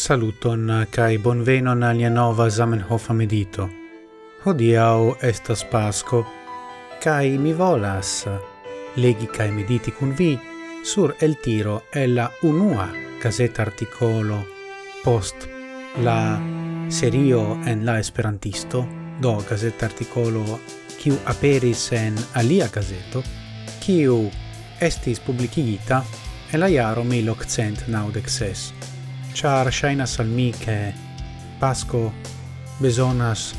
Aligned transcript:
Saluton 0.00 0.86
kai 0.90 1.18
bonvenon 1.18 1.82
al 1.82 1.98
nova 2.12 2.48
Zamenhof 2.48 3.10
medito. 3.10 3.68
Hodiau 4.44 5.16
estas 5.20 5.64
Pasco 5.64 6.24
kai 7.04 7.36
mi 7.38 7.52
volas 7.52 8.24
legi 8.96 9.26
kai 9.26 9.50
mediti 9.50 9.90
kun 9.92 10.14
vi 10.18 10.38
sur 10.82 11.14
el 11.20 11.36
tiro 11.42 11.82
e 11.92 12.06
la 12.06 12.30
unua 12.42 12.88
caseta 13.22 13.62
articolo 13.62 14.46
post 15.04 15.48
la 15.96 16.40
serio 16.88 17.58
en 17.66 17.84
la 17.84 17.98
esperantisto 17.98 18.86
do 19.20 19.44
caseta 19.48 19.86
articolo 19.86 20.60
kiu 20.98 21.18
aperis 21.26 21.92
en 21.92 22.16
alia 22.32 22.68
caseto 22.68 23.22
kiu 23.80 24.30
estis 24.80 25.20
publikigita 25.20 26.04
en 26.52 26.60
la 26.60 26.68
jaro 26.68 27.04
1896 27.04 28.99
char 29.32 29.70
shainas 29.70 30.18
al 30.18 30.26
mi 30.26 30.52
che 30.52 30.92
Pasco 31.58 32.12
besonas 32.78 33.54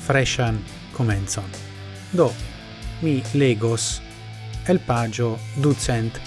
freshan 0.00 0.62
comenzon. 0.92 1.48
Do, 2.10 2.32
mi 3.02 3.22
legos 3.32 4.00
el 4.66 4.80
pagio 4.80 5.38
ducent 5.54 6.18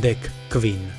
dec 0.00 0.30
quin. 0.48 0.90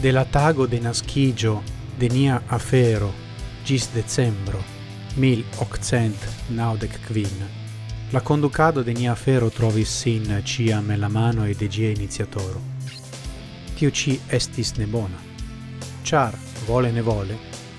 De 0.00 0.12
la 0.12 0.24
tago 0.24 0.66
de 0.66 0.80
nascigio 0.80 1.62
de 1.98 2.08
nia 2.08 2.42
afero 2.48 3.12
gis 3.64 3.88
decembro 3.92 4.62
mil 5.16 5.44
octcent 5.58 6.16
naudec 6.48 7.00
quin. 7.06 7.48
La 8.12 8.20
conducado 8.20 8.82
de 8.84 8.92
nia 8.94 9.12
afero 9.12 9.50
trovis 9.50 9.88
sin 9.88 10.42
ciam 10.44 10.94
la 10.96 11.08
mano 11.08 11.44
e 11.44 11.54
de 11.54 11.68
gie 11.68 11.90
iniziatoro. 11.90 12.60
Tio 13.74 13.90
ci 13.90 14.20
estis 14.28 14.76
nebona. 14.76 15.18
bona 15.18 15.33
char 16.04 16.36
vole 16.66 16.92
ne 16.92 17.00
vole, 17.00 17.38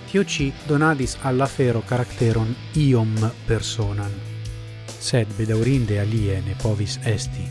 tio 0.10 0.24
ci 0.26 0.52
donadis 0.66 1.18
alla 1.22 1.46
fero 1.46 1.82
caracteron 1.82 2.56
iom 2.74 3.32
personan. 3.46 4.12
Sed 5.00 5.28
bedaurinde 5.38 6.00
alie 6.00 6.42
ne 6.42 6.56
povis 6.62 6.98
esti, 7.04 7.46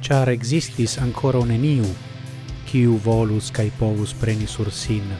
char 0.00 0.28
existis 0.28 0.98
ancora 0.98 1.38
un 1.38 1.50
eniu, 1.50 1.84
quiu 2.70 3.00
volus 3.02 3.50
cae 3.50 3.70
povus 3.78 4.14
preni 4.14 4.46
sur 4.46 4.70
sin 4.72 5.10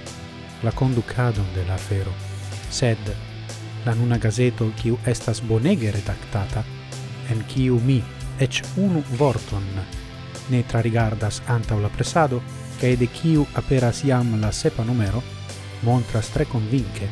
la 0.62 0.72
conducadon 0.72 1.46
de 1.54 1.64
la 1.66 1.76
fero, 1.76 2.12
sed 2.70 2.98
la 3.84 3.94
nuna 3.94 4.18
gazeto 4.18 4.70
quiu 4.80 4.98
estas 5.04 5.42
bonege 5.42 5.90
redactata, 5.90 6.64
en 7.30 7.44
quiu 7.52 7.80
mi 7.80 8.02
ec 8.38 8.62
unu 8.76 9.02
vorton 9.18 9.66
ne 10.50 10.62
trarigardas 10.62 11.42
antaŭ 11.46 11.80
la 11.80 11.88
presado, 11.88 12.42
kaj 12.80 12.96
de 12.96 13.06
kiu 13.06 13.46
aperas 13.54 14.04
iam 14.04 14.40
la 14.40 14.52
sepa 14.52 14.84
numero, 14.84 15.22
montras 15.82 16.28
tre 16.34 16.46
convince 16.46 17.08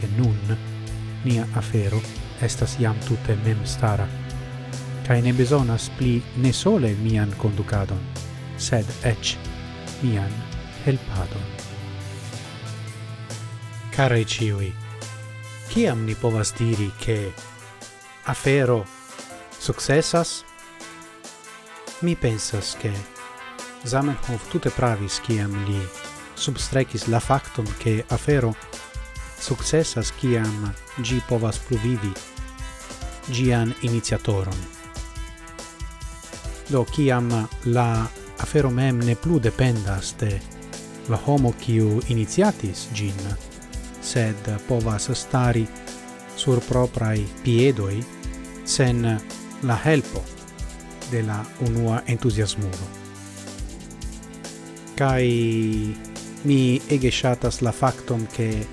che 0.00 0.08
nun 0.16 0.56
nia 1.24 1.46
afero 1.54 2.00
estas 2.40 2.76
iam 2.78 2.98
tutte 3.08 3.36
mem 3.44 3.64
stara. 3.64 4.06
Cae 5.06 5.20
ne 5.22 5.32
besonas 5.32 5.90
pli 5.98 6.22
ne 6.36 6.52
sole 6.52 6.94
mian 6.94 7.34
conducadon, 7.38 8.00
sed 8.56 8.86
ec 9.02 9.36
mian 10.02 10.32
helpadon. 10.84 11.44
Carei 13.94 14.24
ciui, 14.24 14.72
ciam 15.68 16.04
ni 16.04 16.14
povas 16.14 16.54
diri 16.58 16.90
che 16.98 17.32
afero 18.24 18.84
successas? 19.58 20.44
Mi 22.00 22.16
pensas 22.16 22.76
che 22.78 22.92
Zamenhof 23.84 24.48
tutte 24.48 24.70
pravis 24.70 25.20
kiam 25.20 25.52
li 25.64 25.80
substrekis 26.34 27.06
la 27.06 27.20
factum 27.20 27.66
che 27.78 28.04
afero 28.08 28.54
successas 29.38 30.12
kiam 30.12 30.74
gi 30.96 31.22
povas 31.28 31.58
pluvivi 31.58 32.12
gian 33.30 33.74
iniziatoron. 33.80 34.66
Do 36.68 36.84
kiam 36.84 37.48
la 37.62 38.08
afero 38.38 38.70
mem 38.70 38.98
ne 38.98 39.14
plu 39.14 39.38
dependas 39.38 40.14
de 40.18 40.40
la 41.08 41.20
homo 41.26 41.54
kiu 41.58 42.00
iniziatis 42.06 42.88
gin, 42.92 43.36
sed 44.00 44.58
povas 44.66 45.10
stari 45.12 45.66
sur 46.36 46.60
proprai 46.60 47.26
piedoi 47.42 48.04
sen 48.64 49.20
la 49.62 49.80
helpo 49.84 50.33
de 51.10 51.22
la 51.22 51.44
unua 51.60 52.02
entusiasmulo. 52.06 52.86
Kai 54.94 55.96
mi 56.44 56.80
ege 56.88 57.10
shatas 57.10 57.60
la 57.60 57.72
factum 57.72 58.26
che 58.26 58.66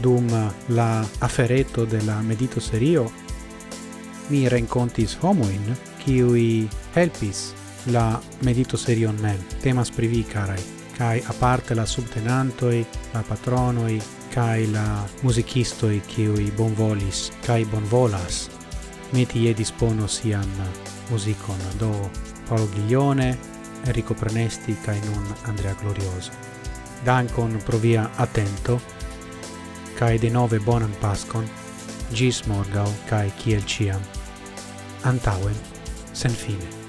dum 0.00 0.52
la 0.66 1.06
afereto 1.18 1.84
de 1.84 2.02
la 2.02 2.20
medito 2.20 2.60
serio 2.60 3.12
mi 4.28 4.48
rencontis 4.48 5.16
homoin 5.20 5.76
qui 6.02 6.68
helpis 6.94 7.52
la 7.84 8.20
medito 8.40 8.76
serion 8.76 9.16
mem 9.20 9.38
temas 9.60 9.90
privi 9.90 10.24
carai 10.24 10.62
kai 10.96 11.22
aparte 11.26 11.74
la 11.74 11.86
subtenantoi 11.86 12.86
la 13.12 13.22
patronoi 13.22 14.00
kai 14.30 14.70
la 14.70 15.06
musicistoi 15.20 16.00
qui 16.00 16.50
bonvolis 16.56 17.30
kai 17.42 17.64
bonvolas 17.64 18.48
meti 19.10 19.48
e 19.48 19.54
dispono 19.54 20.06
sian 20.06 20.50
musicon 21.08 21.58
do 21.78 22.10
Paolo 22.48 22.66
Ghiglione, 22.66 23.38
Enrico 23.84 24.14
Prenesti 24.14 24.76
in 24.86 25.00
nun 25.04 25.34
Andrea 25.44 25.74
Glorioso. 25.74 26.30
Dankon 27.04 27.60
pro 27.64 27.78
via 27.78 28.10
atento 28.16 28.80
de 30.18 30.30
nove 30.30 30.58
bonan 30.58 30.94
pascon, 31.00 31.48
gis 32.12 32.46
morgau 32.46 32.90
kaj 33.08 33.30
kiel 33.38 33.62
ciam. 33.66 34.00
Antauen 35.02 35.54
sen 36.12 36.30
fine. 36.30 36.83